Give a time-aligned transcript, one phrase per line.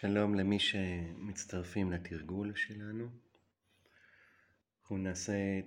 [0.00, 3.08] שלום למי שמצטרפים לתרגול שלנו.
[4.80, 5.60] אנחנו נעשה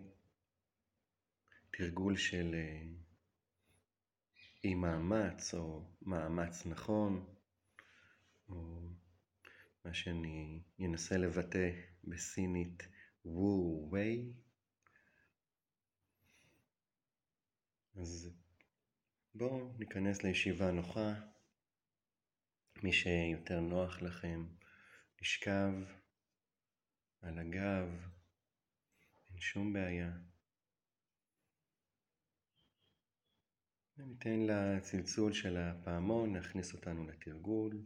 [1.72, 2.82] תרגול של אה,
[4.64, 7.36] אי מאמץ או מאמץ נכון,
[8.50, 8.90] או
[9.86, 11.70] מה שאני אנסה לבטא
[12.04, 12.84] בסינית
[13.26, 14.34] וו ווי.
[17.96, 18.32] אז
[19.36, 21.29] בואו ניכנס לישיבה נוחה.
[22.84, 24.48] מי שיותר נוח לכם,
[25.22, 25.72] לשכב
[27.22, 27.88] על הגב,
[29.30, 30.12] אין שום בעיה.
[33.98, 37.86] וניתן לצלצול של הפעמון להכניס אותנו לתרגול.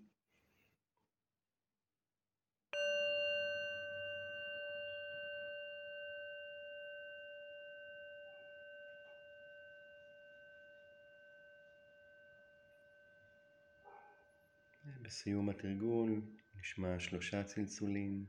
[15.13, 16.21] בסיום התרגול
[16.55, 18.25] נשמע שלושה צלצולים.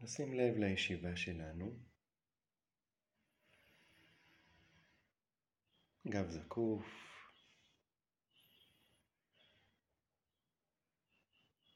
[0.00, 1.78] נשים לב לישיבה שלנו.
[6.08, 6.84] גב זקוף.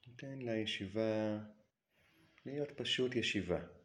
[0.07, 1.39] ניתן לישיבה
[2.45, 3.82] להיות פשוט ישיבה.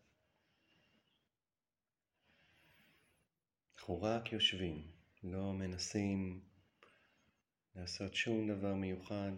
[3.88, 6.44] אנחנו רק יושבים, לא מנסים
[7.74, 9.32] לעשות שום דבר מיוחד,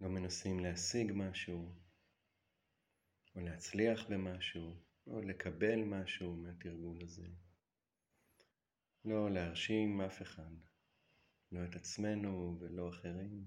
[0.00, 1.74] לא מנסים להשיג משהו,
[3.34, 4.74] או להצליח במשהו,
[5.06, 7.26] או לקבל משהו מהתרגול הזה.
[9.04, 10.54] לא להרשים אף אחד,
[11.52, 13.46] לא את עצמנו ולא אחרים.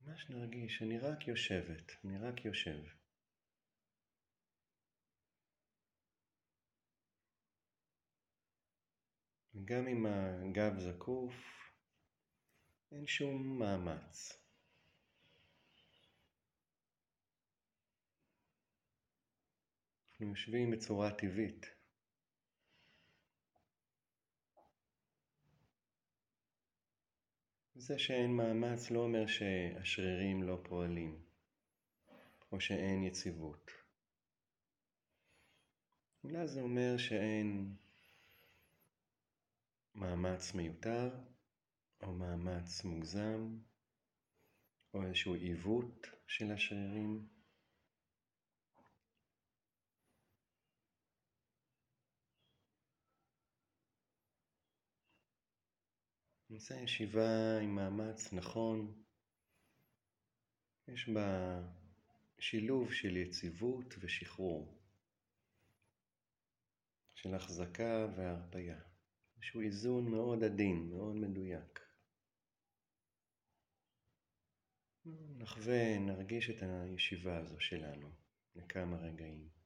[0.00, 3.07] מה שנרגיש, אני רק יושבת, אני רק יושב.
[9.64, 11.34] גם אם הגב זקוף,
[12.92, 14.32] אין שום מאמץ.
[20.10, 21.66] אנחנו יושבים בצורה טבעית.
[27.74, 31.22] זה שאין מאמץ לא אומר שהשרירים לא פועלים,
[32.52, 33.70] או שאין יציבות.
[36.24, 37.76] אולי זה אומר שאין
[39.98, 41.10] מאמץ מיותר,
[42.02, 43.58] או מאמץ מוגזם,
[44.94, 47.28] או איזשהו עיוות של השרירים.
[56.50, 59.02] נמצא ישיבה עם מאמץ נכון,
[60.88, 61.60] יש בה
[62.38, 64.78] שילוב של יציבות ושחרור,
[67.14, 68.87] של החזקה והרפייה.
[69.38, 71.80] איזשהו איזון מאוד עדין, מאוד מדויק.
[75.38, 78.10] נחווה, נרגיש את הישיבה הזו שלנו
[78.56, 79.57] לכמה רגעים.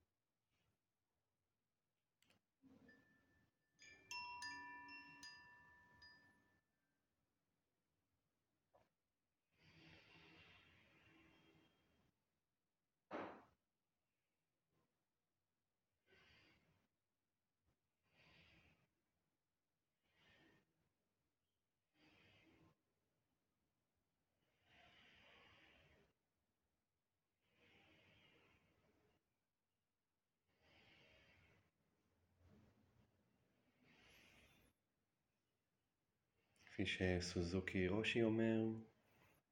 [36.72, 38.60] כפי שסוזוקי רושי אומר,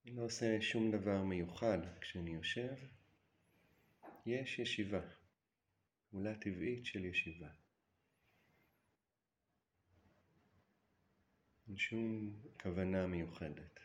[0.04, 2.75] אני לא עושה שום דבר מיוחד כשאני יושב,
[4.26, 5.00] יש ישיבה,
[6.10, 7.48] פעולה טבעית של ישיבה.
[11.69, 12.32] אין שום
[12.62, 13.80] כוונה מיוחדת.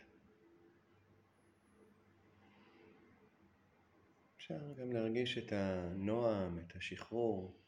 [4.38, 7.62] אפשר גם להרגיש את הנועם, את השחרור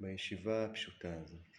[0.00, 1.49] בישיבה הפשוטה הזאת.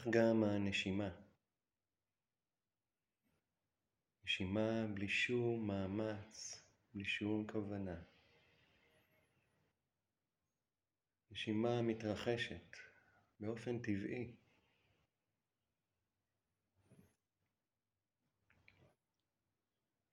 [0.00, 1.10] כך גם הנשימה.
[4.24, 6.62] נשימה בלי שום מאמץ,
[6.94, 8.02] בלי שום כוונה.
[11.30, 12.76] נשימה מתרחשת
[13.40, 14.36] באופן טבעי.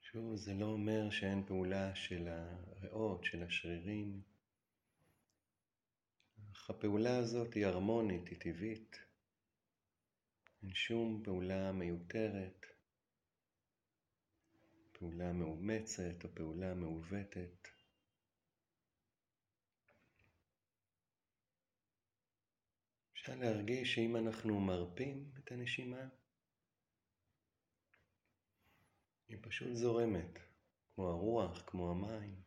[0.02, 4.22] שוב, זה לא אומר שאין פעולה של הריאות, של השרירים,
[6.52, 9.07] אך הפעולה הזאת היא הרמונית, היא טבעית.
[10.68, 12.66] אין שום פעולה מיותרת,
[14.92, 17.68] פעולה מאומצת או פעולה מעוותת.
[23.14, 26.08] אפשר להרגיש שאם אנחנו מרפים את הנשימה,
[29.28, 30.40] היא פשוט זורמת,
[30.96, 32.42] כמו הרוח, כמו המים,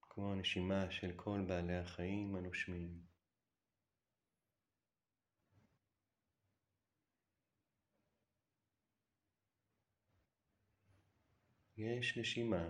[0.00, 3.09] כמו הנשימה של כל בעלי החיים הנושמים.
[11.80, 12.68] יש נשימה,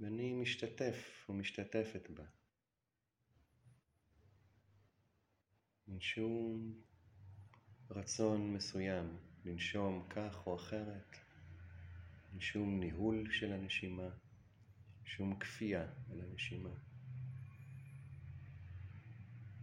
[0.00, 2.24] ואני משתתף ומשתתפת בה.
[5.88, 6.74] אין שום
[7.90, 11.16] רצון מסוים לנשום כך או אחרת,
[12.32, 14.08] אין שום ניהול של הנשימה,
[15.04, 16.74] שום כפייה על הנשימה.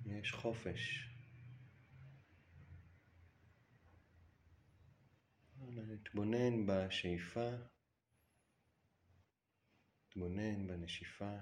[0.06, 1.09] יש חופש.
[5.68, 7.50] נתבונן בשאיפה,
[10.15, 11.38] נתבונן בנשיפה,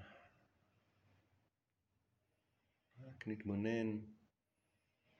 [3.04, 4.00] רק נתבונן,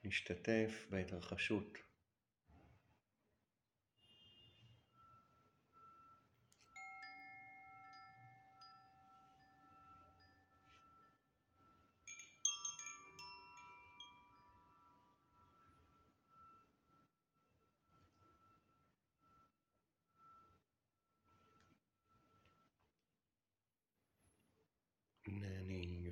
[0.04, 1.78] נשתתף בהתרחשות.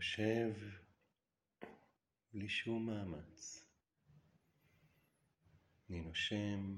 [0.02, 0.54] יושב
[2.34, 3.66] בלי שום מאמץ.
[5.90, 6.78] אני נושם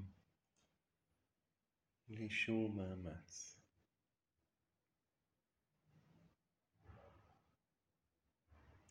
[2.08, 3.60] בלי שום מאמץ.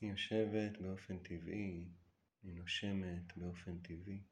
[0.01, 1.89] אני יושבת באופן טבעי,
[2.44, 4.24] אני נושמת באופן טבעי.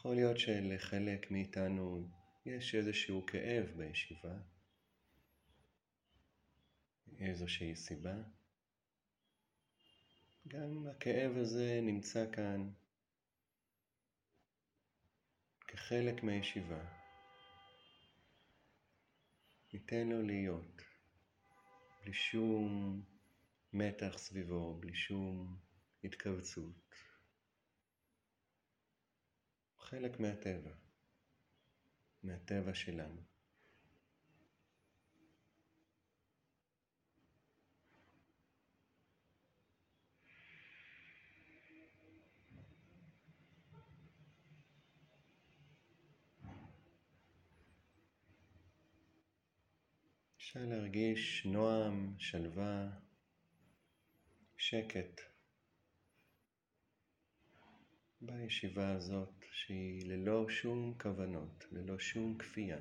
[0.00, 2.08] יכול להיות שלחלק מאיתנו
[2.46, 4.36] יש איזשהו כאב בישיבה,
[7.18, 8.14] איזושהי סיבה.
[10.48, 12.70] גם הכאב הזה נמצא כאן
[15.68, 16.84] כחלק מהישיבה.
[19.72, 20.82] ניתן לו להיות,
[22.02, 23.02] בלי שום
[23.72, 25.56] מתח סביבו, בלי שום
[26.04, 26.90] התכווצות.
[29.90, 30.70] חלק מהטבע,
[32.22, 33.20] מהטבע שלנו.
[50.36, 52.88] אפשר להרגיש נועם, שלווה,
[54.56, 55.20] שקט
[58.20, 59.39] בישיבה הזאת.
[59.50, 62.78] שהיא ללא שום כוונות, ללא שום כפייה.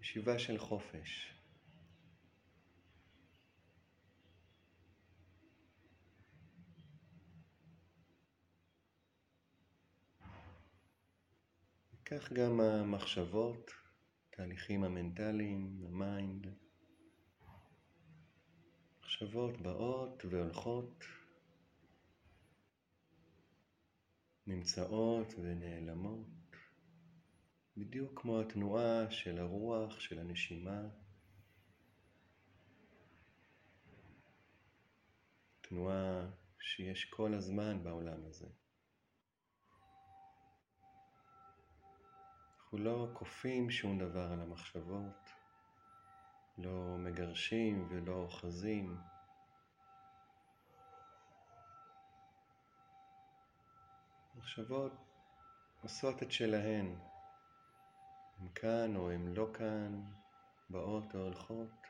[0.00, 1.34] ישיבה של חופש.
[12.04, 13.70] כך גם המחשבות,
[14.30, 16.46] תהליכים המנטליים, ה mind.
[19.00, 21.04] מחשבות באות והולכות.
[24.50, 26.26] נמצאות ונעלמות,
[27.76, 30.82] בדיוק כמו התנועה של הרוח, של הנשימה.
[35.60, 36.26] תנועה
[36.58, 38.46] שיש כל הזמן בעולם הזה.
[42.56, 45.30] אנחנו לא כופים שום דבר על המחשבות,
[46.58, 48.96] לא מגרשים ולא אוחזים.
[54.50, 54.92] מחשבות
[55.82, 56.94] עושות את שלהן.
[58.38, 60.02] הן כאן או הן לא כאן,
[60.70, 61.86] באות או הולכות.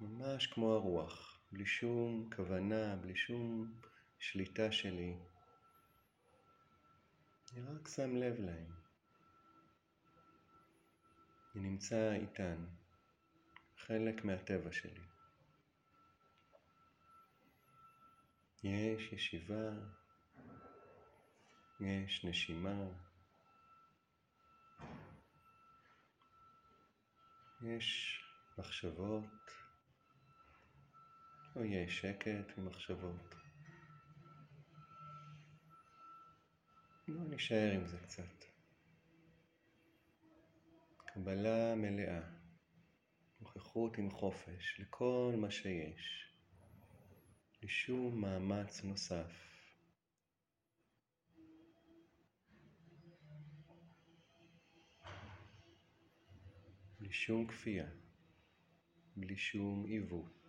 [0.00, 3.72] ממש כמו הרוח, בלי שום כוונה, בלי שום
[4.18, 5.16] שליטה שלי.
[7.52, 8.72] אני רק שם לב להן.
[11.54, 12.64] אני נמצא איתן,
[13.76, 15.11] חלק מהטבע שלי.
[18.62, 19.70] יש ישיבה,
[21.80, 22.84] יש נשימה,
[27.62, 28.20] יש
[28.58, 29.50] מחשבות,
[31.56, 33.34] או יש שקט ממחשבות.
[37.08, 38.44] בואו נשאר עם זה קצת.
[40.96, 42.20] קבלה מלאה,
[43.40, 46.31] נוכחות עם חופש לכל מה שיש.
[47.62, 49.32] בלי שום מאמץ נוסף.
[57.00, 57.86] בלי שום כפייה,
[59.16, 60.41] בלי שום עיוות.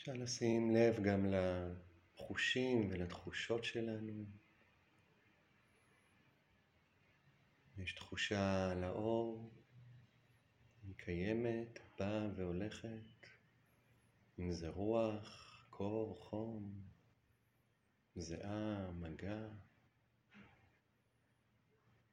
[0.00, 4.24] אפשר לשים לב גם לחושים ולתחושות שלנו.
[7.78, 9.50] יש תחושה על האור,
[10.82, 13.26] היא קיימת, באה והולכת,
[14.38, 16.82] אם זה רוח, קור, חום,
[18.16, 19.48] זיעה, מגע.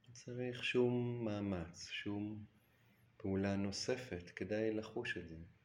[0.07, 2.45] לא צריך שום מאמץ, שום
[3.17, 5.56] פעולה נוספת כדי לחוש את זה.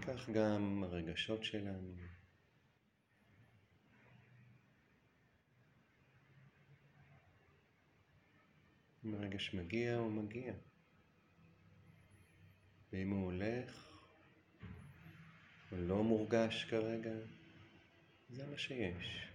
[0.00, 1.94] כך גם הרגשות שלנו.
[9.04, 10.52] אם הרגש מגיע, הוא מגיע.
[12.92, 14.00] ואם הוא הולך,
[15.70, 17.14] הוא לא מורגש כרגע,
[18.30, 19.28] זה מה שיש.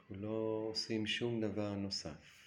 [0.00, 2.37] אנחנו לא עושים שום דבר נוסף.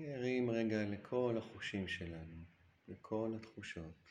[0.00, 2.44] נהיה ערים רגע לכל החושים שלנו,
[2.88, 4.04] לכל התחושות.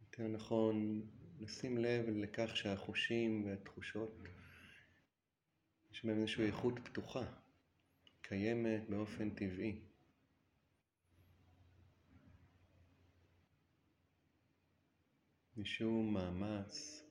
[0.00, 1.06] יותר נכון,
[1.40, 4.18] לשים לב לכך שהחושים והתחושות,
[5.92, 7.24] יש בהם איזושהי איכות פתוחה,
[8.22, 9.80] קיימת באופן טבעי.
[15.56, 17.01] משום מאמץ,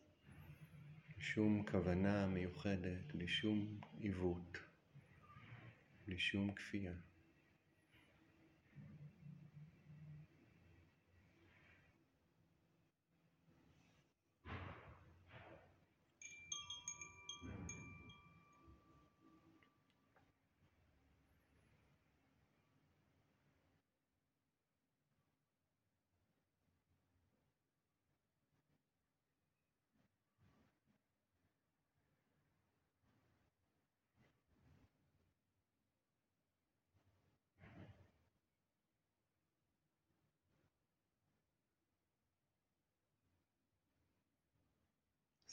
[1.22, 4.58] שום כוונה מיוחדת, בלי שום עיוות,
[6.08, 6.94] בלי שום כפייה.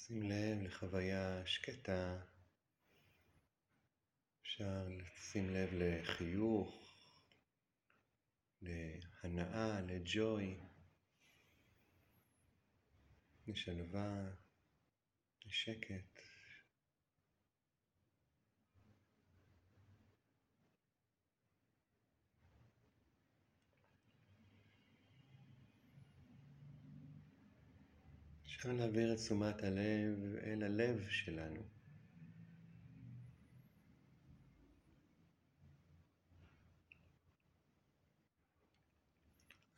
[0.08, 2.20] שים לב לחוויה שקטה,
[4.42, 6.92] אפשר לשים לב לחיוך,
[8.62, 10.60] להנאה, לג'וי,
[13.46, 14.30] לשלווה,
[15.46, 16.27] לשקט.
[28.58, 31.62] אפשר להעביר את תשומת הלב אל הלב שלנו.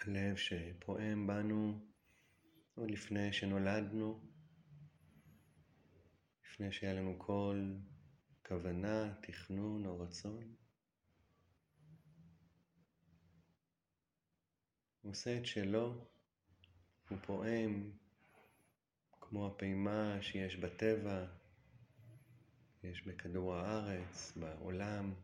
[0.01, 1.87] הלב שפועם בנו
[2.75, 4.21] עוד לפני שנולדנו,
[6.45, 7.75] לפני שהיה לנו כל
[8.47, 10.55] כוונה, תכנון או רצון.
[15.01, 16.09] הוא עושה את שלו,
[17.09, 18.00] הוא פועם
[19.31, 21.27] כמו הפעימה שיש בטבע,
[22.83, 25.15] יש בכדור הארץ, בעולם.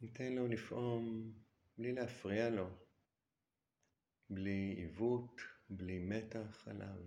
[0.00, 1.32] ניתן לו לפעום
[1.78, 2.70] בלי להפריע לו,
[4.30, 7.00] בלי עיוות, בלי מתח עליו,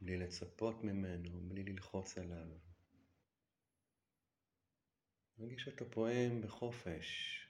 [0.00, 2.69] בלי לצפות ממנו, בלי ללחוץ עליו.
[5.40, 7.40] מרגיש אותו פועם בחופש,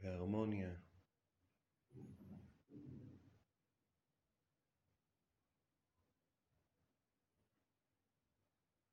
[0.00, 0.74] בהרמוניה.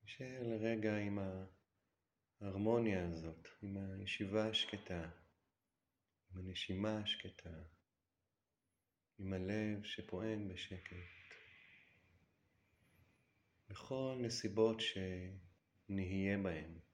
[0.04, 1.20] נשאר לרגע עם
[2.42, 5.10] ההרמוניה הזאת, עם הישיבה השקטה,
[6.32, 7.64] עם הנשימה השקטה,
[9.20, 10.96] עם הלב שפועם בשקט.
[13.70, 16.91] בכל נסיבות שנהיה בהן.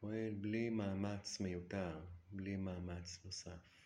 [0.00, 2.00] פועל בלי מאמץ מיותר,
[2.32, 3.79] בלי מאמץ נוסף.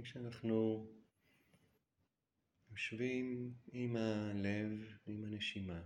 [0.00, 0.86] וכשאנחנו
[2.70, 5.82] יושבים עם הלב, עם הנשימה,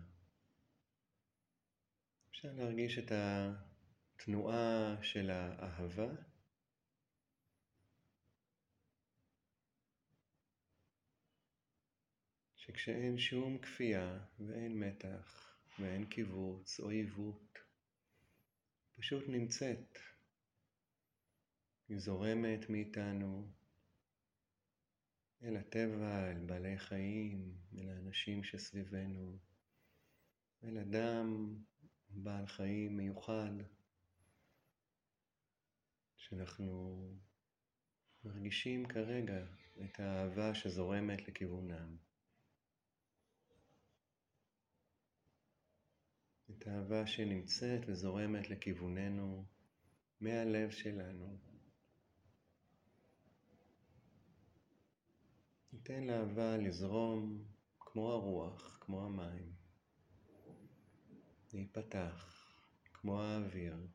[2.30, 6.08] אפשר להרגיש את התנועה של האהבה.
[12.56, 17.58] שכשאין שום כפייה ואין מתח ואין קיבוץ או עיוות,
[18.96, 19.98] פשוט נמצאת.
[21.88, 23.52] היא זורמת מאיתנו
[25.44, 29.38] אל הטבע, אל בעלי חיים, אל האנשים שסביבנו,
[30.64, 31.56] אל אדם
[32.10, 33.52] בעל חיים מיוחד,
[36.16, 37.08] שאנחנו
[38.24, 39.46] מרגישים כרגע
[39.84, 41.96] את האהבה שזורמת לכיוונם.
[46.50, 49.44] את האהבה שנמצאת וזורמת לכיווננו
[50.20, 51.43] מהלב שלנו.
[55.88, 57.44] ניתן לאהבה לזרום
[57.80, 59.52] כמו הרוח, כמו המים,
[61.52, 62.44] להיפתח
[62.94, 63.86] כמו האוויר.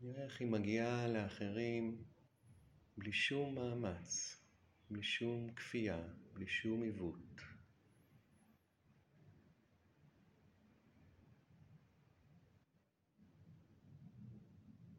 [0.00, 2.04] נראה איך היא מגיעה לאחרים
[2.98, 4.42] בלי שום מאמץ,
[4.90, 7.40] בלי שום כפייה, בלי שום עיוות.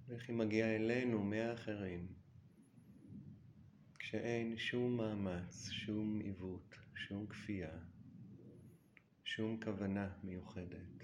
[0.08, 2.17] ואיך היא מגיעה אלינו מהאחרים.
[4.10, 7.80] כשאין שום מאמץ, שום עיוות, שום כפייה,
[9.24, 11.04] שום כוונה מיוחדת.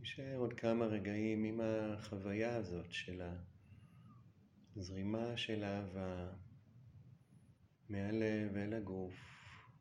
[0.00, 3.22] נשאר עוד כמה רגעים עם החוויה הזאת של
[4.76, 6.32] הזרימה של אהבה
[7.88, 9.14] מהלב אל הגוף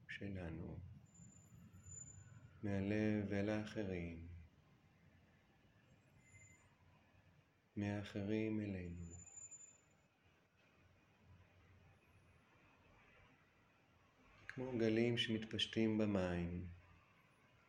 [0.09, 0.79] שלנו,
[2.63, 4.30] מהלב אל האחרים.
[7.81, 9.05] מהאחרים אלינו.
[14.47, 16.65] כמו גלים שמתפשטים במים,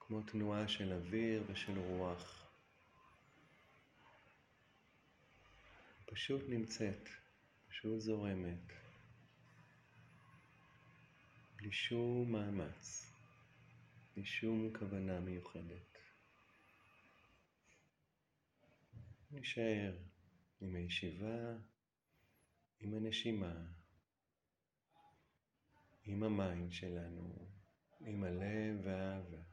[0.01, 2.46] כמו תנועה של אוויר ושל רוח.
[6.07, 7.09] פשוט נמצאת,
[7.68, 8.72] פשוט זורמת,
[11.57, 13.07] בלי שום מאמץ,
[14.14, 15.92] בלי שום כוונה מיוחדת.
[19.35, 19.97] נשאר
[20.61, 21.57] עם הישיבה,
[22.81, 23.66] עם הנשימה,
[26.05, 27.49] עם ה mind שלנו,
[28.01, 29.52] עם הלב והאהבה.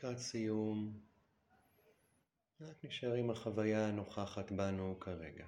[0.00, 1.00] לקראת סיום,
[2.60, 5.46] רק נשאר עם החוויה הנוכחת בנו כרגע.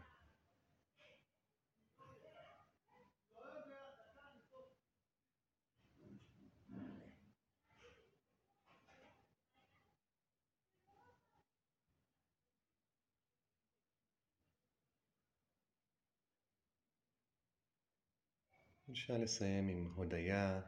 [18.90, 20.60] אפשר לסיים עם הודיה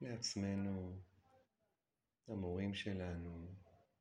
[0.00, 1.09] לעצמנו,
[2.28, 3.54] למורים שלנו,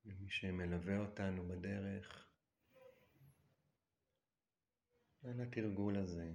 [0.05, 2.29] למי שמלווה אותנו בדרך,
[5.23, 6.33] על התרגול הזה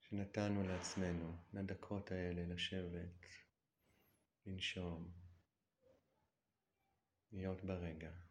[0.00, 3.26] שנתנו לעצמנו, לדקות האלה לשבת,
[4.46, 5.12] לנשום,
[7.32, 8.25] להיות ברגע.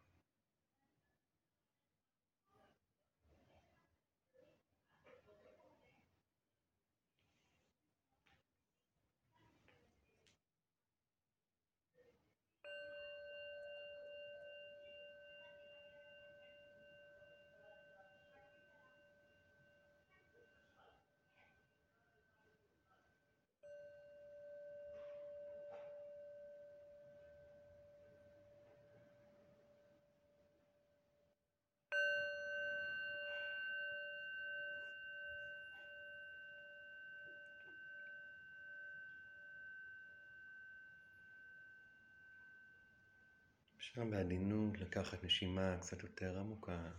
[43.96, 46.90] אפשר בעדינות לקחת נשימה קצת יותר עמוקה.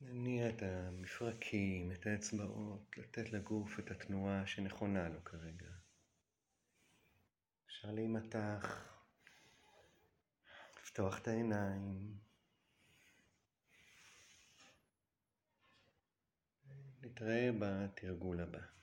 [0.00, 5.70] להניע את המפרקים, את האצבעות, לתת לגוף את התנועה שנכונה לו כרגע.
[7.66, 8.88] אפשר להימתח,
[10.82, 12.18] לפתוח את העיניים.
[17.02, 18.77] נתראה בתרגול הבא.